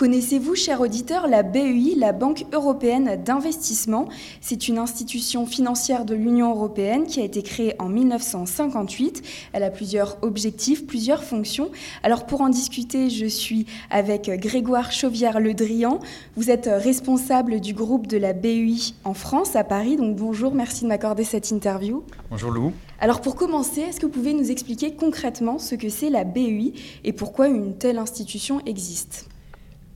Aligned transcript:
Connaissez-vous, 0.00 0.54
cher 0.54 0.80
auditeur, 0.80 1.28
la 1.28 1.42
BEI, 1.42 1.94
la 1.94 2.12
Banque 2.12 2.46
européenne 2.54 3.22
d'investissement? 3.22 4.08
C'est 4.40 4.66
une 4.66 4.78
institution 4.78 5.44
financière 5.44 6.06
de 6.06 6.14
l'Union 6.14 6.54
européenne 6.54 7.04
qui 7.04 7.20
a 7.20 7.22
été 7.22 7.42
créée 7.42 7.74
en 7.78 7.90
1958. 7.90 9.22
Elle 9.52 9.62
a 9.62 9.68
plusieurs 9.68 10.16
objectifs, 10.22 10.86
plusieurs 10.86 11.22
fonctions. 11.22 11.70
Alors 12.02 12.24
pour 12.24 12.40
en 12.40 12.48
discuter, 12.48 13.10
je 13.10 13.26
suis 13.26 13.66
avec 13.90 14.30
Grégoire 14.40 14.90
Chauvière-Le 14.90 15.52
Drian. 15.52 16.00
Vous 16.34 16.50
êtes 16.50 16.70
responsable 16.72 17.60
du 17.60 17.74
groupe 17.74 18.06
de 18.06 18.16
la 18.16 18.32
BEI 18.32 18.94
en 19.04 19.12
France, 19.12 19.54
à 19.54 19.64
Paris. 19.64 19.98
Donc 19.98 20.16
bonjour, 20.16 20.54
merci 20.54 20.84
de 20.84 20.88
m'accorder 20.88 21.24
cette 21.24 21.50
interview. 21.50 22.04
Bonjour 22.30 22.52
Lou. 22.52 22.72
Alors 23.00 23.20
pour 23.20 23.36
commencer, 23.36 23.82
est-ce 23.82 24.00
que 24.00 24.06
vous 24.06 24.12
pouvez 24.12 24.32
nous 24.32 24.50
expliquer 24.50 24.94
concrètement 24.94 25.58
ce 25.58 25.74
que 25.74 25.90
c'est 25.90 26.08
la 26.08 26.24
BEI 26.24 26.72
et 27.04 27.12
pourquoi 27.12 27.48
une 27.48 27.76
telle 27.76 27.98
institution 27.98 28.62
existe? 28.64 29.29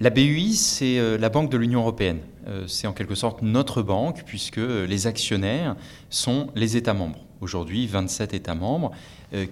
La 0.00 0.10
BUI, 0.10 0.54
c'est 0.54 0.98
euh, 0.98 1.16
la 1.18 1.28
banque 1.28 1.50
de 1.50 1.56
l'Union 1.56 1.80
européenne. 1.80 2.18
Euh, 2.48 2.66
c'est 2.66 2.88
en 2.88 2.92
quelque 2.92 3.14
sorte 3.14 3.42
notre 3.42 3.80
banque, 3.80 4.24
puisque 4.26 4.58
euh, 4.58 4.86
les 4.86 5.06
actionnaires 5.06 5.76
sont 6.10 6.48
les 6.56 6.76
États 6.76 6.94
membres. 6.94 7.20
Aujourd'hui, 7.40 7.86
27 7.86 8.34
États 8.34 8.54
membres 8.54 8.90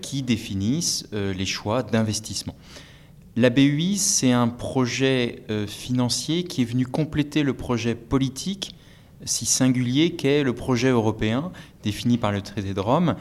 qui 0.01 0.23
définissent 0.23 1.09
les 1.13 1.45
choix 1.45 1.83
d'investissement. 1.83 2.55
La 3.37 3.51
BUI, 3.51 3.99
c'est 3.99 4.31
un 4.31 4.49
projet 4.49 5.43
financier 5.67 6.45
qui 6.45 6.63
est 6.63 6.65
venu 6.65 6.87
compléter 6.87 7.43
le 7.43 7.53
projet 7.53 7.95
politique 7.97 8.77
si 9.25 9.45
singulier 9.45 10.13
qu'est 10.13 10.45
le 10.45 10.55
projet 10.55 10.89
européen 10.89 11.51
défini 11.83 12.17
par 12.17 12.33
le 12.33 12.41
traité 12.41 12.73
de 12.73 12.81
Rome. 12.81 13.17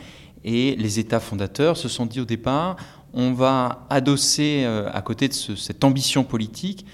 Et 0.46 0.76
les 0.78 1.00
États 1.00 1.20
fondateurs 1.20 1.76
se 1.76 1.90
sont 1.90 2.06
dit 2.06 2.22
au 2.22 2.26
départ, 2.26 2.78
on 3.14 3.34
va 3.34 3.88
adosser 3.90 4.64
à 4.64 5.02
côté 5.02 5.28
de 5.28 5.34
cette 5.34 5.84
ambition 5.84 6.24
politique 6.24 6.86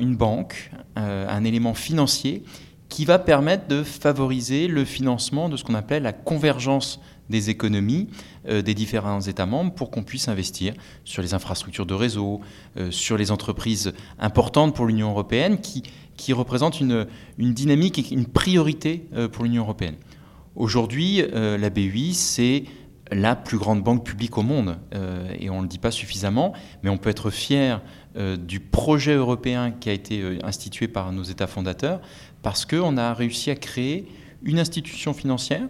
une 0.00 0.16
banque, 0.16 0.70
euh, 0.98 1.26
un 1.28 1.44
élément 1.44 1.74
financier 1.74 2.42
qui 2.88 3.04
va 3.04 3.18
permettre 3.18 3.68
de 3.68 3.82
favoriser 3.82 4.68
le 4.68 4.84
financement 4.84 5.48
de 5.48 5.56
ce 5.56 5.64
qu'on 5.64 5.74
appelle 5.74 6.02
la 6.02 6.12
convergence 6.12 7.00
des 7.30 7.48
économies 7.48 8.08
euh, 8.48 8.60
des 8.60 8.74
différents 8.74 9.20
États 9.20 9.46
membres 9.46 9.72
pour 9.72 9.90
qu'on 9.90 10.02
puisse 10.02 10.28
investir 10.28 10.74
sur 11.04 11.22
les 11.22 11.32
infrastructures 11.32 11.86
de 11.86 11.94
réseau, 11.94 12.40
euh, 12.76 12.90
sur 12.90 13.16
les 13.16 13.30
entreprises 13.30 13.94
importantes 14.18 14.74
pour 14.74 14.86
l'Union 14.86 15.10
européenne 15.10 15.58
qui, 15.58 15.82
qui 16.16 16.32
représentent 16.32 16.80
une, 16.80 17.06
une, 17.38 17.54
dynamique 17.54 17.98
et 17.98 18.14
une 18.14 18.26
priorité 18.26 19.06
pour 19.32 19.44
l'Union 19.44 19.62
européenne. 19.62 19.96
Aujourd'hui, 20.54 21.22
la 21.32 21.70
BUI, 21.70 22.12
c'est 22.12 22.64
la 23.12 23.36
plus 23.36 23.58
grande 23.58 23.82
banque 23.82 24.04
publique 24.04 24.38
au 24.38 24.42
monde, 24.42 24.78
et 25.38 25.50
on 25.50 25.58
ne 25.58 25.62
le 25.62 25.68
dit 25.68 25.78
pas 25.78 25.90
suffisamment, 25.90 26.52
mais 26.82 26.90
on 26.90 26.96
peut 26.96 27.10
être 27.10 27.30
fier 27.30 27.80
euh, 28.14 28.36
du 28.36 28.60
projet 28.60 29.14
européen 29.14 29.70
qui 29.70 29.88
a 29.88 29.92
été 29.94 30.20
euh, 30.20 30.38
institué 30.44 30.86
par 30.86 31.12
nos 31.12 31.22
États 31.22 31.46
fondateurs, 31.46 32.02
parce 32.42 32.66
qu'on 32.66 32.98
a 32.98 33.14
réussi 33.14 33.50
à 33.50 33.54
créer 33.54 34.06
une 34.42 34.58
institution 34.58 35.14
financière 35.14 35.66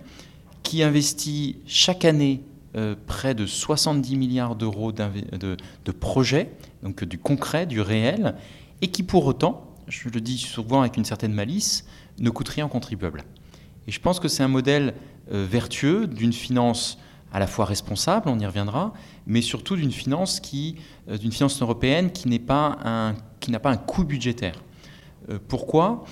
qui 0.65 0.83
investit 0.83 1.59
chaque 1.67 2.05
année 2.05 2.43
euh, 2.75 2.97
près 3.07 3.37
de 3.37 3.47
70 3.47 4.17
milliards 4.17 4.57
d'euros 4.57 4.91
de, 4.91 5.57
de, 5.85 5.93
projets, 5.93 6.51
donc 6.83 7.05
du 7.05 7.17
concret, 7.17 7.65
du 7.65 7.81
réel, 7.81 8.35
et 8.81 8.89
qui 8.89 9.05
pour 9.05 9.25
autant, 9.25 9.77
je 9.87 10.09
le 10.09 10.20
dis 10.20 10.39
souvent 10.39 10.81
avec 10.81 10.97
une 10.97 11.05
certaine 11.05 11.35
malice, 11.35 11.87
ne 12.19 12.31
coûte 12.31 12.48
rien 12.48 12.67
aux 12.67 12.70
contribuables. 12.70 13.23
Et 13.87 13.93
je 13.93 14.01
pense 14.01 14.19
que 14.19 14.27
c'est 14.27 14.43
un 14.43 14.48
modèle 14.48 14.95
vertueux 15.31 16.09
d'une 16.09 16.33
finance 16.33 16.98
à 17.33 17.38
la 17.38 17.47
fois 17.47 17.64
responsable, 17.64 18.28
on 18.28 18.38
y 18.38 18.47
reviendra, 18.47 18.92
mais 19.27 19.41
surtout 19.41 19.77
d'une 19.77 19.91
finance 19.91 20.38
qui, 20.38 20.77
euh, 21.08 21.16
d'une 21.16 21.33
finance 21.33 21.61
européenne 21.62 22.12
qui 22.12 22.28
n'est 22.28 22.39
pas 22.39 22.78
un, 22.84 23.14
qui 23.41 23.50
n'a 23.50 23.58
pas 23.58 23.70
un 23.70 23.78
coût 23.78 24.05
budgétaire. 24.05 24.55
Euh, 25.30 25.39
pourquoi? 25.48 26.05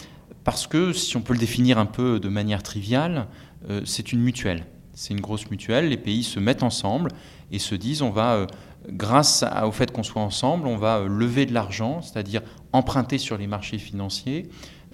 Parce 0.45 0.67
que 0.67 0.93
si 0.93 1.17
on 1.19 1.21
peut 1.21 1.35
le 1.35 1.39
définir 1.39 1.79
un 1.79 1.87
peu 1.87 2.19
de 2.19 2.29
manière 2.31 2.63
triviale, 2.63 3.27
euh, 3.69 3.83
c'est 3.85 4.13
une 4.13 4.21
mutuelle. 4.21 4.65
C'est 4.95 5.13
une 5.13 5.21
grosse 5.21 5.51
mutuelle. 5.51 5.91
Les 5.91 5.99
pays 5.99 6.25
se 6.25 6.41
mettent 6.41 6.63
ensemble 6.63 7.11
et 7.53 7.59
se 7.59 7.75
disent 7.75 8.01
on 8.01 8.11
va, 8.11 8.47
grâce 8.89 9.45
au 9.65 9.73
fait 9.73 9.93
qu'on 9.93 10.03
soit 10.03 10.23
ensemble, 10.23 10.67
on 10.67 10.77
va 10.77 11.01
lever 11.01 11.47
de 11.47 11.55
l'argent, 11.55 12.03
c'est-à-dire 12.03 12.43
emprunter 12.73 13.19
sur 13.19 13.39
les 13.39 13.47
marchés 13.47 13.79
financiers 13.79 14.49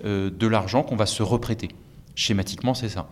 de 0.04 0.46
l'argent 0.46 0.82
qu'on 0.84 0.96
va 0.96 1.06
se 1.06 1.22
reprêter. 1.24 1.68
Schématiquement, 2.14 2.74
c'est 2.74 2.88
ça. 2.88 3.08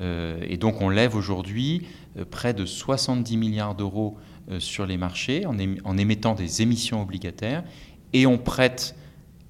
Euh, 0.00 0.38
et 0.48 0.56
donc 0.56 0.80
on 0.80 0.88
lève 0.88 1.16
aujourd'hui 1.16 1.86
euh, 2.16 2.24
près 2.24 2.54
de 2.54 2.64
70 2.64 3.36
milliards 3.36 3.74
d'euros 3.74 4.16
euh, 4.50 4.60
sur 4.60 4.86
les 4.86 4.96
marchés 4.96 5.44
en, 5.46 5.98
émettant 5.98 6.34
des 6.34 6.62
émissions 6.62 7.02
obligataires 7.02 7.64
et 8.12 8.26
on 8.26 8.38
prête 8.38 8.94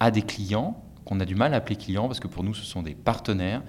à 0.00 0.10
des 0.10 0.22
clients 0.22 0.82
qu'on 1.04 1.20
a 1.20 1.24
du 1.24 1.34
mal 1.34 1.54
à 1.54 1.58
appeler 1.58 1.76
clients 1.76 2.06
parce 2.06 2.20
que 2.20 2.28
pour 2.28 2.44
nous 2.44 2.54
ce 2.54 2.64
sont 2.64 2.82
des 2.82 2.94
partenaires, 2.94 3.62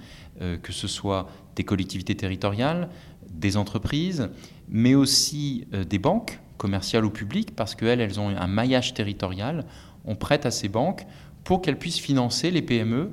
que 0.62 0.72
ce 0.72 0.86
soit 0.86 1.30
des 1.56 1.64
collectivités 1.64 2.14
territoriales, 2.14 2.90
des 3.30 3.56
entreprises, 3.56 4.28
mais 4.68 4.94
aussi 4.94 5.66
des 5.88 5.98
banques 5.98 6.38
commerciales 6.58 7.04
ou 7.06 7.10
publiques 7.10 7.56
parce 7.56 7.74
qu'elles 7.74 8.00
elles 8.02 8.20
ont 8.20 8.28
un 8.28 8.46
maillage 8.46 8.92
territorial. 8.92 9.64
On 10.04 10.16
prête 10.16 10.44
à 10.44 10.50
ces 10.50 10.68
banques 10.68 11.06
pour 11.42 11.62
qu'elles 11.62 11.78
puissent 11.78 11.98
financer 11.98 12.50
les 12.50 12.62
PME 12.62 13.10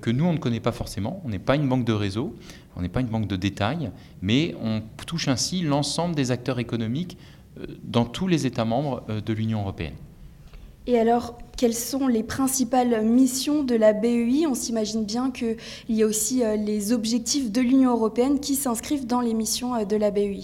que 0.00 0.10
nous 0.10 0.24
on 0.24 0.32
ne 0.32 0.38
connaît 0.38 0.60
pas 0.60 0.72
forcément. 0.72 1.20
On 1.24 1.28
n'est 1.28 1.38
pas 1.38 1.56
une 1.56 1.68
banque 1.68 1.84
de 1.84 1.92
réseau, 1.92 2.34
on 2.76 2.82
n'est 2.82 2.88
pas 2.88 3.00
une 3.00 3.08
banque 3.08 3.26
de 3.26 3.36
détail, 3.36 3.90
mais 4.20 4.54
on 4.62 4.82
touche 5.06 5.28
ainsi 5.28 5.62
l'ensemble 5.62 6.14
des 6.14 6.30
acteurs 6.30 6.58
économiques 6.58 7.16
euh, 7.58 7.66
dans 7.82 8.04
tous 8.04 8.28
les 8.28 8.46
États 8.46 8.64
membres 8.64 9.02
euh, 9.08 9.20
de 9.20 9.32
l'Union 9.32 9.60
européenne. 9.60 9.94
Et 10.86 10.98
alors, 10.98 11.38
quelles 11.56 11.74
sont 11.74 12.08
les 12.08 12.22
principales 12.22 13.04
missions 13.04 13.62
de 13.62 13.74
la 13.74 13.92
BEI 13.92 14.46
On 14.48 14.54
s'imagine 14.54 15.04
bien 15.04 15.30
qu'il 15.30 15.56
y 15.88 16.02
a 16.02 16.06
aussi 16.06 16.42
euh, 16.42 16.56
les 16.56 16.92
objectifs 16.92 17.52
de 17.52 17.60
l'Union 17.60 17.92
européenne 17.92 18.40
qui 18.40 18.54
s'inscrivent 18.54 19.06
dans 19.06 19.20
les 19.20 19.34
missions 19.34 19.84
de 19.84 19.96
la 19.96 20.10
BEI. 20.10 20.40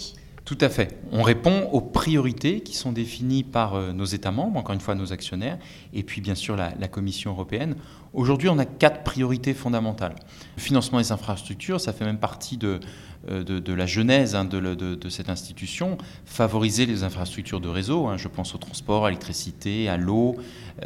Tout 0.49 0.57
à 0.63 0.71
fait. 0.71 0.99
On 1.13 1.23
répond 1.23 1.69
aux 1.73 1.83
priorités 1.83 2.63
qui 2.63 2.75
sont 2.75 2.91
définies 2.91 3.43
par 3.43 3.75
euh, 3.75 3.93
nos 3.93 4.07
États 4.07 4.31
membres, 4.31 4.59
encore 4.59 4.73
une 4.73 4.81
fois 4.81 4.95
nos 4.95 5.13
actionnaires, 5.13 5.59
et 5.93 6.03
puis 6.03 6.23
bien 6.23 6.35
sûr 6.35 6.57
la, 6.57 6.89
Commission 6.89 7.33
européenne. 7.33 7.77
Aujourd'hui, 8.15 8.49
on 8.49 8.59
a 8.59 8.65
quatre 8.65 9.03
priorités 9.03 9.53
fondamentales. 9.53 10.15
Le 10.57 10.63
financement 10.63 11.01
des 11.01 11.13
infrastructures, 11.13 11.83
ça 11.83 11.93
fait 11.93 12.07
même 12.07 12.17
partie 12.17 12.57
de, 12.57 12.81
euh, 13.31 13.61
la 13.67 13.85
genèse 13.85 14.35
hein, 14.35 14.47
de, 14.47 15.09
cette 15.11 15.29
institution. 15.29 15.99
Favoriser 16.25 16.87
les 16.87 17.03
infrastructures 17.03 17.61
de 17.61 17.69
réseau, 17.69 18.07
hein. 18.07 18.17
je 18.17 18.29
pense 18.29 18.55
au 18.55 18.59
transport, 18.59 19.05
à 19.05 19.11
l'électricité, 19.11 19.91
à 19.91 19.99
l'eau, 19.99 20.37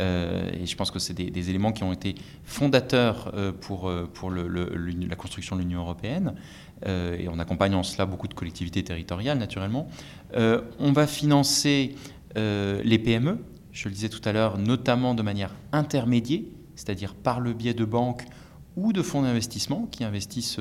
euh, 0.00 0.50
et 0.60 0.66
je 0.66 0.74
pense 0.74 0.90
que 0.90 0.98
c'est 0.98 1.14
des, 1.14 1.50
éléments 1.50 1.70
qui 1.70 1.84
ont 1.84 1.92
été 1.92 2.16
fondateurs 2.42 3.32
pour, 3.60 3.88
la 3.88 5.16
construction 5.16 5.54
de 5.54 5.60
l'Union 5.60 5.82
européenne. 5.82 6.34
Euh, 6.86 7.16
et 7.18 7.28
on 7.28 7.38
accompagne 7.38 7.74
en 7.74 7.82
cela 7.82 8.06
beaucoup 8.06 8.28
de 8.28 8.34
collectivités 8.34 8.82
territoriales 8.82 9.38
naturellement. 9.38 9.88
Euh, 10.34 10.62
on 10.78 10.92
va 10.92 11.06
financer 11.06 11.94
euh, 12.36 12.80
les 12.84 12.98
PME, 12.98 13.38
je 13.72 13.88
le 13.88 13.94
disais 13.94 14.08
tout 14.08 14.20
à 14.24 14.32
l'heure, 14.32 14.58
notamment 14.58 15.14
de 15.14 15.22
manière 15.22 15.54
intermédiaire, 15.72 16.42
c'est-à-dire 16.76 17.14
par 17.14 17.40
le 17.40 17.52
biais 17.52 17.74
de 17.74 17.84
banques 17.84 18.24
ou 18.76 18.94
de 18.94 19.02
fonds 19.02 19.22
d'investissement 19.22 19.86
qui 19.90 20.02
investissent 20.02 20.58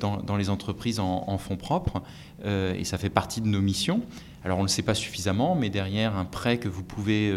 dans, 0.00 0.36
les 0.38 0.48
entreprises 0.48 0.98
en, 0.98 1.36
fonds 1.36 1.58
propres, 1.58 2.02
et 2.42 2.84
ça 2.84 2.96
fait 2.96 3.10
partie 3.10 3.42
de 3.42 3.48
nos 3.48 3.60
missions. 3.60 4.00
Alors 4.44 4.56
on 4.56 4.62
ne 4.62 4.66
le 4.66 4.70
sait 4.70 4.80
pas 4.80 4.94
suffisamment, 4.94 5.54
mais 5.54 5.68
derrière 5.68 6.16
un 6.16 6.24
prêt 6.24 6.56
que 6.56 6.68
vous 6.68 6.82
pouvez, 6.82 7.30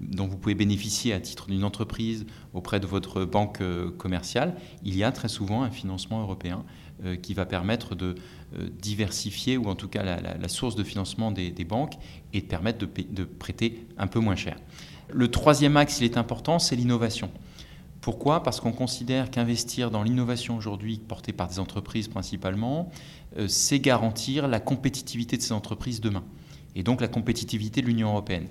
dont 0.00 0.26
vous 0.26 0.38
pouvez 0.38 0.54
bénéficier 0.54 1.12
à 1.12 1.20
titre 1.20 1.48
d'une 1.48 1.62
entreprise 1.62 2.24
auprès 2.54 2.80
de 2.80 2.86
votre 2.86 3.26
banque 3.26 3.60
commerciale, 3.98 4.54
il 4.82 4.96
y 4.96 5.04
a 5.04 5.12
très 5.12 5.28
souvent 5.28 5.62
un 5.62 5.70
financement 5.70 6.22
européen 6.22 6.64
qui 7.22 7.34
va 7.34 7.46
permettre 7.46 7.94
de 7.94 8.14
euh, 8.58 8.68
diversifier, 8.80 9.56
ou 9.56 9.66
en 9.66 9.76
tout 9.76 9.88
cas 9.88 10.02
la, 10.02 10.48
source 10.48 10.74
de 10.74 10.82
financement 10.82 11.30
des, 11.30 11.52
banques, 11.64 11.94
et 12.32 12.40
de 12.40 12.46
permettre 12.46 12.78
de, 12.78 12.88
de, 13.08 13.24
prêter 13.24 13.86
un 13.96 14.06
peu 14.06 14.18
moins 14.18 14.36
cher. 14.36 14.56
Le 15.08 15.30
troisième 15.30 15.76
axe, 15.76 16.00
il 16.00 16.04
est 16.04 16.16
important, 16.16 16.58
c'est 16.58 16.76
l'innovation. 16.76 17.30
Pourquoi? 18.00 18.42
Parce 18.42 18.60
qu'on 18.60 18.72
considère 18.72 19.30
qu'investir 19.30 19.90
dans 19.90 20.02
l'innovation 20.02 20.56
aujourd'hui, 20.56 20.98
portée 20.98 21.32
par 21.32 21.48
des 21.48 21.58
entreprises 21.58 22.08
principalement, 22.08 22.90
euh, 23.38 23.46
c'est 23.46 23.78
garantir 23.78 24.48
la 24.48 24.58
compétitivité 24.58 25.36
de 25.36 25.42
ces 25.42 25.52
entreprises 25.52 26.00
demain, 26.00 26.24
et 26.74 26.82
donc 26.82 27.00
la 27.00 27.08
compétitivité 27.08 27.82
de 27.82 27.86
l'Union 27.86 28.08
européenne. 28.08 28.46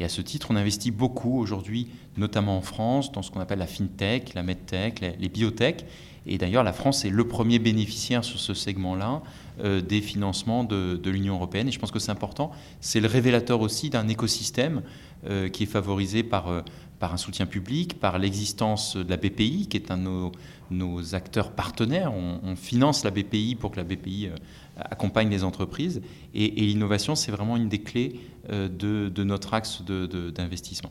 Et 0.00 0.04
à 0.04 0.08
ce 0.08 0.20
titre, 0.20 0.48
on 0.50 0.56
investit 0.56 0.90
beaucoup 0.90 1.38
aujourd'hui, 1.38 1.88
notamment 2.16 2.56
en 2.56 2.62
France, 2.62 3.12
dans 3.12 3.22
ce 3.22 3.30
qu'on 3.30 3.40
appelle 3.40 3.58
la 3.58 3.66
fintech, 3.66 4.34
la 4.34 4.42
medtech, 4.42 5.00
les, 5.00 5.16
les 5.16 5.28
biotech. 5.28 5.84
Et 6.26 6.38
d'ailleurs, 6.38 6.62
la 6.62 6.72
France 6.72 7.04
est 7.04 7.10
le 7.10 7.26
premier 7.26 7.58
bénéficiaire 7.58 8.24
sur 8.24 8.38
ce 8.38 8.54
segment-là 8.54 9.22
euh, 9.60 9.80
des 9.80 10.00
financements 10.00 10.64
de, 10.64 10.98
l'Union 11.04 11.34
européenne. 11.34 11.68
Et 11.68 11.72
je 11.72 11.78
pense 11.78 11.90
que 11.90 11.98
c'est 11.98 12.10
important. 12.10 12.52
C'est 12.80 13.00
le 13.00 13.08
révélateur 13.08 13.60
aussi 13.60 13.90
d'un 13.90 14.08
écosystème 14.08 14.82
euh, 15.26 15.48
qui 15.48 15.64
est 15.64 15.66
favorisé 15.66 16.22
par, 16.22 16.48
euh, 16.48 16.62
par 17.00 17.12
un 17.12 17.16
soutien 17.16 17.46
public, 17.46 17.98
par 17.98 18.18
l'existence 18.18 18.96
de 18.96 19.10
la 19.10 19.16
BPI, 19.16 19.66
qui 19.68 19.76
est 19.76 19.90
un 19.90 19.98
de 19.98 20.30
nos, 20.70 21.14
acteurs 21.14 21.50
partenaires. 21.52 22.14
On, 22.14 22.56
finance 22.56 23.04
la 23.04 23.10
BPI 23.10 23.56
pour 23.56 23.72
que 23.72 23.76
la 23.76 23.84
BPI 23.84 24.30
accompagne 24.76 25.28
les 25.28 25.44
entreprises. 25.44 26.00
Et, 26.34 26.48
l'innovation, 26.48 27.14
c'est 27.14 27.32
vraiment 27.32 27.56
une 27.56 27.68
des 27.68 27.80
clés 27.80 28.20
de, 28.48 29.24
notre 29.24 29.54
axe 29.54 29.82
d'investissement. 29.82 30.90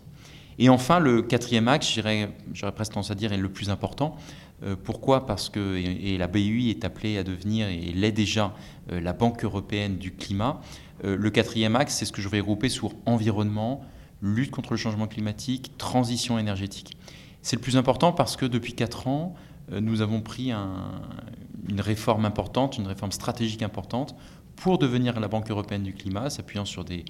Et 0.60 0.70
enfin, 0.70 1.00
le 1.00 1.22
quatrième 1.22 1.68
axe, 1.68 1.92
j'aurais 2.54 2.72
presque 2.74 2.94
tendance 2.94 3.12
à 3.12 3.16
dire, 3.16 3.34
est 3.34 3.38
le 3.38 3.50
plus 3.50 3.70
important. 3.70 4.16
pourquoi? 4.84 5.26
Parce 5.26 5.50
que 5.50 5.78
et, 5.78 6.18
la 6.18 6.28
BUI 6.28 6.70
est 6.70 6.86
appelée 6.86 7.18
à 7.18 7.24
devenir, 7.24 7.68
et 7.68 7.92
l'est 7.94 8.12
déjà, 8.12 8.54
la 8.90 9.14
Banque 9.14 9.44
européenne 9.44 9.98
du 9.98 10.12
climat. 10.14 10.62
le 11.04 11.30
quatrième 11.30 11.76
axe, 11.76 11.96
c'est 11.96 12.06
ce 12.06 12.12
que 12.12 12.22
je 12.22 12.30
vais 12.30 12.40
regrouper 12.40 12.70
sur 12.70 12.92
environnement, 13.06 13.84
lutte 14.22 14.52
contre 14.52 14.72
le 14.72 14.78
changement 14.78 15.08
climatique, 15.08 15.78
transition 15.78 16.38
énergétique. 16.38 16.98
C'est 17.42 17.56
le 17.56 17.62
plus 17.62 17.78
important 17.78 18.14
parce 18.14 18.38
que 18.38 18.46
depuis 18.46 18.74
quatre 18.74 19.08
ans, 19.08 19.36
euh, 19.72 19.82
nous 19.82 20.02
avons 20.02 20.22
pris 20.22 20.52
une 20.52 21.82
réforme 21.82 22.26
importante, 22.26 22.78
une 22.78 22.88
réforme 22.88 23.12
stratégique 23.12 23.64
importante 23.64 24.16
pour 24.62 24.78
devenir 24.78 25.20
la 25.20 25.28
Banque 25.28 25.50
européenne 25.50 25.82
du 25.82 25.94
climat, 25.94 26.30
s'appuyant 26.30 26.66
sur 26.66 26.86
des, 26.86 27.04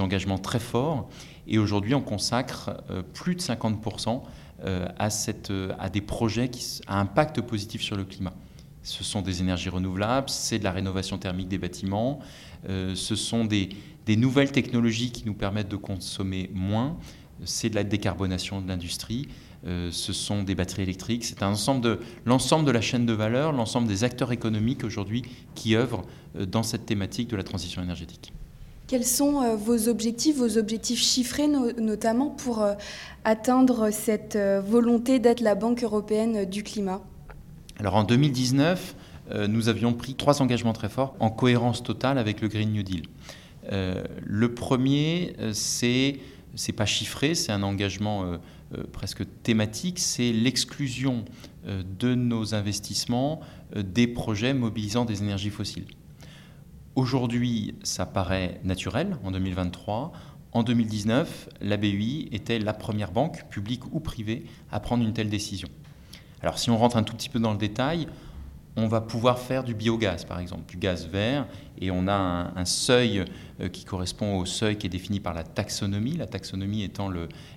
engagements 0.00 0.38
très 0.38 0.58
forts. 0.58 1.10
Et 1.46 1.58
aujourd'hui, 1.58 1.94
on 1.94 2.00
consacre 2.00 2.82
euh, 2.90 3.02
plus 3.02 3.34
de 3.34 3.40
50% 3.40 4.22
euh, 4.64 4.88
à, 4.98 5.10
cette, 5.10 5.52
à 5.78 5.90
des 5.90 6.00
projets 6.00 6.48
qui, 6.48 6.80
à 6.86 6.98
impact 6.98 7.42
positif 7.42 7.82
sur 7.82 7.96
le 7.96 8.04
climat. 8.04 8.32
Ce 8.82 9.04
sont 9.04 9.20
des 9.20 9.42
énergies 9.42 9.68
renouvelables, 9.68 10.30
c'est 10.30 10.58
de 10.58 10.64
la 10.64 10.72
rénovation 10.72 11.18
thermique 11.18 11.48
des 11.48 11.58
bâtiments, 11.58 12.20
ce 12.66 13.14
sont 13.16 13.46
des, 13.46 13.70
des 14.04 14.16
nouvelles 14.16 14.52
technologies 14.52 15.10
qui 15.10 15.24
nous 15.24 15.32
permettent 15.32 15.70
de 15.70 15.76
consommer 15.76 16.50
moins, 16.52 16.98
c'est 17.44 17.70
de 17.70 17.74
la 17.74 17.84
décarbonation 17.84 18.60
de 18.60 18.68
l'industrie, 18.68 19.28
euh, 19.66 19.88
ce 19.90 20.12
sont 20.12 20.42
des 20.42 20.54
batteries 20.54 20.82
électriques, 20.82 21.24
c'est 21.24 21.40
de 21.40 21.98
l'ensemble 22.26 22.66
de 22.66 22.70
la 22.70 22.80
chaîne 22.82 23.06
de 23.06 23.14
valeur, 23.14 23.52
l'ensemble 23.52 23.88
des 23.88 24.04
acteurs 24.04 24.30
économiques 24.30 24.84
aujourd'hui 24.84 25.22
qui 25.54 25.74
œuvrent 25.74 26.02
euh, 26.36 26.44
dans 26.44 26.62
cette 26.62 26.84
thématique 26.84 27.28
de 27.28 27.36
la 27.36 27.44
transition 27.44 27.82
énergétique. 27.82 28.34
Quels 28.86 29.06
sont 29.06 29.40
euh, 29.40 29.56
vos 29.56 29.88
objectifs, 29.88 30.36
vos 30.36 30.58
objectifs 30.58 31.00
chiffrés 31.00 31.48
notamment 31.48 32.28
pour 32.28 32.66
atteindre 33.24 33.90
cette 33.90 34.36
volonté 34.36 35.18
d'être 35.18 35.40
la 35.40 35.54
Banque 35.54 35.82
européenne 35.82 36.44
du 36.44 36.62
climat? 36.62 37.00
Alors 37.78 37.94
en 37.94 38.04
2019, 38.04 38.94
nous 39.48 39.70
avions 39.70 39.94
pris 39.94 40.14
trois 40.14 40.42
engagements 40.42 40.74
très 40.74 40.90
forts 40.90 41.16
en 41.18 41.30
cohérence 41.30 41.82
totale 41.82 42.18
avec 42.18 42.42
le 42.42 42.48
Green 42.48 42.70
New 42.70 42.82
Deal. 42.82 43.04
le 43.70 44.54
premier, 44.54 45.34
c'est 45.54 46.18
c'est 46.56 46.72
pas 46.72 46.86
chiffré, 46.86 47.34
c'est 47.34 47.50
un 47.50 47.62
engagement 47.62 48.38
presque 48.92 49.24
thématique, 49.42 49.98
c'est 49.98 50.32
l'exclusion 50.32 51.24
euh, 51.66 51.82
de 51.98 52.14
nos 52.14 52.54
investissements 52.54 53.40
des 53.74 54.06
projets 54.06 54.54
mobilisant 54.54 55.04
des 55.04 55.22
énergies 55.22 55.50
fossiles. 55.50 55.86
Aujourd'hui, 56.94 57.74
ça 57.82 58.06
paraît 58.06 58.60
naturel 58.62 59.16
en 59.24 59.32
2023. 59.32 60.12
En 60.52 60.62
2019, 60.62 61.48
la 61.60 61.76
BUI 61.76 62.28
était 62.30 62.60
la 62.60 62.72
première 62.72 63.10
banque, 63.10 63.48
publique 63.50 63.82
ou 63.92 63.98
privée, 63.98 64.44
à 64.70 64.78
prendre 64.78 65.02
une 65.02 65.12
telle 65.12 65.28
décision. 65.28 65.68
Alors 66.40 66.58
si 66.58 66.70
on 66.70 66.78
rentre 66.78 66.96
un 66.96 67.02
tout 67.02 67.16
petit 67.16 67.28
peu 67.28 67.40
dans 67.40 67.50
le 67.52 67.58
détail, 67.58 68.06
on 68.76 68.88
va 68.88 69.00
pouvoir 69.00 69.38
faire 69.38 69.62
du 69.62 69.74
biogaz, 69.74 70.24
par 70.24 70.40
exemple, 70.40 70.64
du 70.68 70.76
gaz 70.76 71.06
vert, 71.06 71.46
et 71.80 71.90
on 71.90 72.08
a 72.08 72.52
un, 72.56 72.64
seuil 72.64 73.24
euh, 73.60 73.68
qui 73.68 73.84
correspond 73.84 74.38
au 74.38 74.46
seuil 74.46 74.76
qui 74.76 74.86
est 74.86 74.90
défini 74.90 75.20
par 75.20 75.34
la 75.34 75.44
taxonomie, 75.44 76.16
la 76.16 76.26
taxonomie 76.26 76.82
étant 76.82 77.10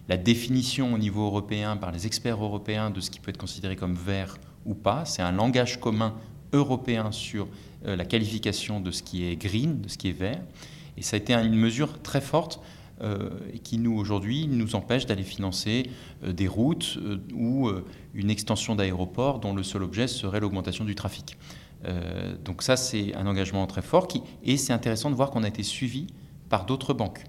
la 0.07 0.17
définition 0.17 0.93
au 0.93 0.97
niveau 0.97 1.25
européen 1.25 1.77
par 1.77 1.91
les 1.91 2.05
experts 2.05 2.43
européens 2.43 2.91
de 2.91 2.99
ce 2.99 3.09
qui 3.09 3.19
peut 3.19 3.29
être 3.29 3.37
considéré 3.37 3.75
comme 3.75 3.95
vert 3.95 4.37
ou 4.65 4.75
pas. 4.75 5.05
C'est 5.05 5.21
un 5.21 5.31
langage 5.31 5.79
commun 5.79 6.13
européen 6.53 7.11
sur 7.11 7.47
euh, 7.85 7.95
la 7.95 8.05
qualification 8.05 8.79
de 8.79 8.91
ce 8.91 9.01
qui 9.01 9.25
est 9.25 9.35
green, 9.35 9.81
de 9.81 9.89
ce 9.89 9.97
qui 9.97 10.09
est 10.09 10.17
vert. 10.17 10.41
Et 10.97 11.01
ça 11.01 11.15
a 11.15 11.19
été 11.19 11.33
une 11.33 11.55
mesure 11.55 12.01
très 12.01 12.21
forte 12.21 12.59
et 13.53 13.59
qui 13.59 13.77
nous 13.77 13.95
aujourd'hui 13.95 14.47
nous 14.47 14.75
empêche 14.75 15.05
d'aller 15.05 15.23
financer 15.23 15.89
euh, 16.23 16.33
des 16.33 16.47
routes 16.47 16.97
euh, 16.97 17.17
ou 17.33 17.69
une 18.13 18.29
extension 18.29 18.75
d'aéroports 18.75 19.39
dont 19.39 19.53
le 19.53 19.63
seul 19.63 19.83
objet 19.83 20.07
serait 20.07 20.39
l'augmentation 20.39 20.85
du 20.85 20.95
trafic. 20.95 21.37
donc 22.43 22.63
ça 22.63 22.75
c'est 22.75 23.15
un 23.15 23.27
engagement 23.27 23.67
très 23.67 23.83
fort 23.83 24.07
et 24.43 24.57
c'est 24.57 24.73
intéressant 24.73 25.11
de 25.11 25.15
voir 25.15 25.29
qu'on 25.29 25.43
a 25.43 25.47
été 25.47 25.61
suivi 25.61 26.07
par 26.49 26.65
d'autres 26.65 26.93
banques 26.93 27.23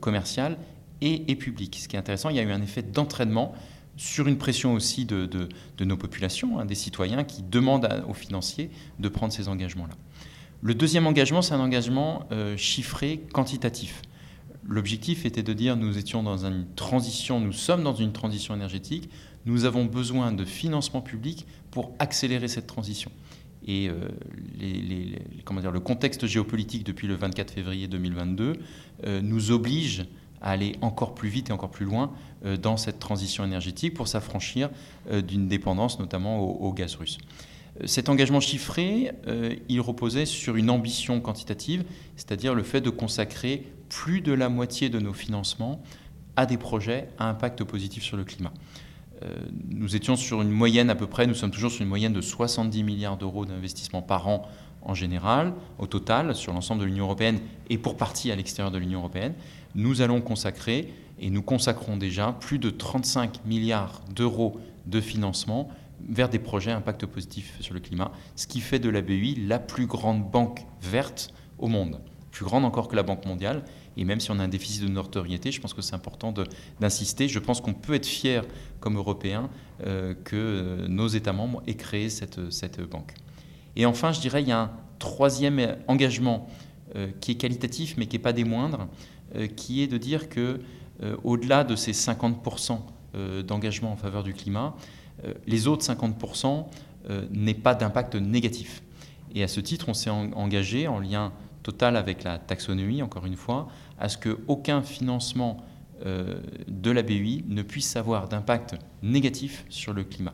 commerciales 0.00 0.56
et, 1.02 1.36
publiques. 1.36 1.78
Ce 1.82 1.88
qui 1.88 1.96
est 1.96 1.98
intéressant, 1.98 2.30
il 2.30 2.36
y 2.36 2.40
a 2.40 2.42
eu 2.42 2.52
un 2.52 2.62
effet 2.62 2.82
d'entraînement 2.82 3.54
sur 3.96 4.28
une 4.28 4.38
pression 4.38 4.72
aussi 4.72 5.04
de, 5.04 5.48
nos 5.80 5.96
populations, 5.96 6.58
hein, 6.58 6.64
des 6.64 6.74
citoyens 6.74 7.24
qui 7.24 7.42
demandent 7.42 7.88
aux 8.08 8.14
financiers 8.14 8.70
de 8.98 9.08
prendre 9.08 9.32
ces 9.32 9.48
engagements-là. 9.48 9.94
Le 10.62 10.74
deuxième 10.74 11.06
engagement, 11.06 11.42
c'est 11.42 11.54
un 11.54 11.60
engagement 11.60 12.26
chiffré, 12.56 13.20
quantitatif. 13.32 14.02
L'objectif 14.70 15.26
était 15.26 15.42
de 15.42 15.52
dire 15.52 15.76
nous 15.76 15.98
étions 15.98 16.22
dans 16.22 16.46
une 16.46 16.64
transition, 16.76 17.40
nous 17.40 17.52
sommes 17.52 17.82
dans 17.82 17.96
une 17.96 18.12
transition 18.12 18.54
énergétique, 18.54 19.10
nous 19.44 19.64
avons 19.64 19.84
besoin 19.84 20.30
de 20.30 20.44
financement 20.44 21.00
public 21.00 21.44
pour 21.72 21.92
accélérer 21.98 22.46
cette 22.46 22.68
transition. 22.68 23.10
Et 23.66 23.88
euh, 23.88 24.08
le 24.60 25.78
contexte 25.80 26.28
géopolitique 26.28 26.84
depuis 26.84 27.08
le 27.08 27.16
24 27.16 27.50
février 27.52 27.88
2022 27.88 28.52
euh, 29.06 29.20
nous 29.20 29.50
oblige 29.50 30.06
à 30.40 30.52
aller 30.52 30.76
encore 30.82 31.16
plus 31.16 31.28
vite 31.28 31.50
et 31.50 31.52
encore 31.52 31.72
plus 31.72 31.84
loin 31.84 32.12
euh, 32.44 32.56
dans 32.56 32.76
cette 32.76 33.00
transition 33.00 33.44
énergétique 33.44 33.94
pour 33.94 34.06
s'affranchir 34.06 34.70
d'une 35.26 35.48
dépendance 35.48 35.98
notamment 35.98 36.38
au, 36.38 36.72
gaz 36.72 36.94
russe. 36.94 37.18
Cet 37.84 38.08
engagement 38.08 38.40
chiffré, 38.40 39.12
il 39.68 39.80
reposait 39.80 40.26
sur 40.26 40.56
une 40.56 40.70
ambition 40.70 41.20
quantitative, 41.20 41.84
c'est-à-dire 42.16 42.54
le 42.54 42.62
fait 42.62 42.80
de 42.80 42.90
consacrer 42.90 43.72
plus 43.88 44.20
de 44.20 44.32
la 44.32 44.48
moitié 44.48 44.88
de 44.88 44.98
nos 44.98 45.12
financements 45.12 45.82
à 46.36 46.46
des 46.46 46.56
projets 46.56 47.08
à 47.18 47.28
impact 47.28 47.64
positif 47.64 48.02
sur 48.02 48.16
le 48.16 48.24
climat. 48.24 48.52
Euh, 49.22 49.34
nous 49.68 49.96
étions 49.96 50.16
sur 50.16 50.40
une 50.40 50.50
moyenne 50.50 50.88
à 50.88 50.94
peu 50.94 51.06
près, 51.06 51.26
nous 51.26 51.34
sommes 51.34 51.50
toujours 51.50 51.70
sur 51.70 51.82
une 51.82 51.88
moyenne 51.88 52.14
de 52.14 52.22
70 52.22 52.82
milliards 52.82 53.18
d'euros 53.18 53.44
d'investissement 53.44 54.00
par 54.00 54.28
an 54.28 54.48
en 54.82 54.94
général, 54.94 55.52
au 55.78 55.86
total, 55.86 56.34
sur 56.34 56.54
l'ensemble 56.54 56.80
de 56.80 56.86
l'Union 56.86 57.04
européenne 57.04 57.40
et 57.68 57.76
pour 57.76 57.98
partie 57.98 58.32
à 58.32 58.36
l'extérieur 58.36 58.70
de 58.70 58.78
l'Union 58.78 59.00
européenne. 59.00 59.34
Nous 59.74 60.00
allons 60.00 60.22
consacrer, 60.22 60.94
et 61.18 61.28
nous 61.28 61.42
consacrons 61.42 61.98
déjà, 61.98 62.34
plus 62.40 62.58
de 62.58 62.70
35 62.70 63.44
milliards 63.44 64.00
d'euros 64.14 64.58
de 64.86 65.02
financement 65.02 65.68
vers 66.08 66.28
des 66.28 66.38
projets 66.38 66.70
à 66.70 66.76
impact 66.76 67.06
positif 67.06 67.56
sur 67.60 67.74
le 67.74 67.80
climat, 67.80 68.12
ce 68.36 68.46
qui 68.46 68.60
fait 68.60 68.78
de 68.78 68.88
la 68.88 69.02
BEI 69.02 69.34
la 69.46 69.58
plus 69.58 69.86
grande 69.86 70.28
banque 70.30 70.60
verte 70.82 71.32
au 71.58 71.68
monde, 71.68 72.00
plus 72.30 72.44
grande 72.44 72.64
encore 72.64 72.88
que 72.88 72.96
la 72.96 73.02
Banque 73.02 73.26
mondiale, 73.26 73.64
et 73.96 74.04
même 74.04 74.20
si 74.20 74.30
on 74.30 74.38
a 74.38 74.42
un 74.42 74.48
déficit 74.48 74.82
de 74.82 74.88
notoriété, 74.88 75.50
je 75.50 75.60
pense 75.60 75.74
que 75.74 75.82
c'est 75.82 75.94
important 75.94 76.32
d'insister. 76.80 77.28
Je 77.28 77.38
pense 77.38 77.60
qu'on 77.60 77.74
peut 77.74 77.94
être 77.94 78.06
fier 78.06 78.44
comme 78.78 78.96
Européens 78.96 79.50
euh, 79.84 80.14
que 80.24 80.36
euh, 80.36 80.88
nos 80.88 81.08
États 81.08 81.32
membres 81.32 81.62
aient 81.66 81.74
créé 81.74 82.08
cette, 82.08 82.40
banque. 82.88 83.14
Et 83.76 83.86
enfin, 83.86 84.12
je 84.12 84.20
dirais, 84.20 84.42
il 84.42 84.48
y 84.48 84.52
a 84.52 84.60
un 84.60 84.70
troisième 84.98 85.76
engagement 85.88 86.48
euh, 86.96 87.08
qui 87.20 87.32
est 87.32 87.36
qualitatif, 87.36 87.96
mais 87.96 88.06
qui 88.06 88.16
n'est 88.16 88.22
pas 88.22 88.32
des 88.32 88.44
moindres, 88.44 88.88
qui 89.56 89.80
est 89.82 89.86
de 89.86 89.96
dire 89.96 90.28
que 90.28 90.60
au-delà 91.22 91.62
de 91.62 91.76
ces 91.76 91.92
50% 91.92 92.80
d'engagement 93.44 93.92
en 93.92 93.96
faveur 93.96 94.24
du 94.24 94.34
climat, 94.34 94.74
les 95.46 95.66
autres 95.66 95.84
50% 95.84 96.66
n'aient 97.30 97.54
pas 97.54 97.74
d'impact 97.74 98.14
négatif. 98.16 98.82
Et 99.34 99.42
à 99.42 99.48
ce 99.48 99.60
titre, 99.60 99.88
on 99.88 99.94
s'est 99.94 100.10
engagé 100.10 100.88
en 100.88 100.98
lien 100.98 101.32
total 101.62 101.96
avec 101.96 102.24
la 102.24 102.38
taxonomie, 102.38 103.02
encore 103.02 103.26
une 103.26 103.36
fois, 103.36 103.68
à 103.98 104.08
ce 104.08 104.16
qu'aucun 104.18 104.82
financement 104.82 105.64
euh, 106.06 106.40
de 106.68 106.90
la 106.90 107.02
BUI 107.02 107.44
ne 107.48 107.62
puisse 107.62 107.96
avoir 107.96 108.28
d'impact 108.28 108.74
négatif 109.02 109.64
sur 109.68 109.92
le 109.92 110.04
climat. 110.04 110.32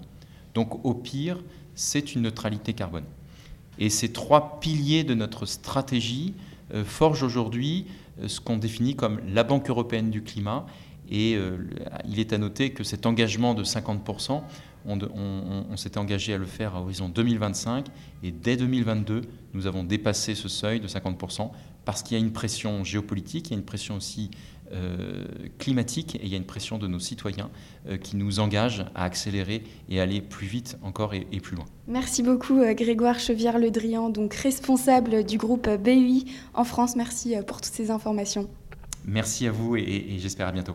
Donc 0.55 0.85
au 0.85 0.95
pire, 0.95 1.43
c'est 1.75 2.15
une 2.15 2.23
neutralité 2.23 2.73
carbone. 2.73 3.05
Et 3.79 3.91
ces 3.91 4.13
trois 4.13 4.61
piliers 4.61 5.03
de 5.05 5.15
notre 5.15 5.45
stratégie 5.45 6.35
euh, 6.73 6.85
forgent 6.85 7.25
aujourd'hui 7.25 7.87
euh, 8.23 8.29
ce 8.29 8.41
qu'on 8.41 8.57
définit 8.57 8.95
comme 8.95 9.21
la 9.27 9.43
Banque 9.43 9.69
européenne 9.69 10.11
du 10.11 10.23
climat. 10.23 10.67
Et 11.09 11.39
il 12.05 12.19
est 12.19 12.33
à 12.33 12.39
noter 12.39 12.71
que 12.71 12.83
cet 12.83 13.07
engagement 13.07 13.55
de 13.55 13.63
50%, 13.63 14.43
on, 14.87 15.77
s'était 15.77 15.99
engagé 15.99 16.35
à 16.35 16.39
le 16.39 16.47
faire 16.47 16.75
à 16.75 16.81
horizon 16.81 17.09
2025 17.09 17.87
et 18.23 18.31
dès 18.31 18.57
2022, 18.57 19.23
nous 19.55 19.67
avons 19.67 19.85
dépassé 19.85 20.35
ce 20.35 20.49
seuil 20.49 20.81
de 20.81 20.89
50% 20.89 21.51
parce 21.85 22.03
qu'il 22.03 22.17
y 22.17 22.21
a 22.21 22.25
une 22.25 22.33
pression 22.33 22.85
géopolitique, 22.85 23.49
il 23.49 23.53
y 23.53 23.57
a 23.57 23.59
une 23.59 23.65
pression 23.65 23.97
aussi 23.97 24.31
euh, 24.73 25.25
climatique 25.59 26.17
et 26.17 26.25
il 26.25 26.29
y 26.29 26.35
a 26.35 26.37
une 26.37 26.45
pression 26.45 26.79
de 26.79 26.89
nos 26.89 26.99
citoyens 26.99 27.51
euh, 27.89 27.97
qui 27.97 28.17
nous 28.17 28.41
engage 28.41 28.85
à 28.97 29.05
accélérer 29.05 29.63
et 29.89 30.01
aller 30.01 30.21
plus 30.21 30.49
vite 30.49 30.77
encore 30.83 31.15
et, 31.15 31.25
plus 31.41 31.55
loin. 31.55 31.67
Merci 31.87 32.25
beaucoup 32.25 32.61
euh, 32.61 32.75
Grégoire 32.75 33.21
Chevière-Le 33.21 33.71
Drian, 33.71 34.09
donc 34.11 34.35
responsable 34.35 35.25
du 35.25 35.39
groupe 35.39 35.69
BUI 35.69 36.25
en 36.55 36.65
France. 36.65 36.97
Merci 36.97 37.37
pour 37.47 37.61
toutes 37.61 37.75
ces 37.75 37.93
informations. 37.93 38.49
Merci 39.05 39.47
à 39.47 39.53
vous 39.53 39.77
et, 39.77 39.83
et 39.83 40.19
j'espère 40.19 40.49
à 40.49 40.53
bientôt. 40.53 40.75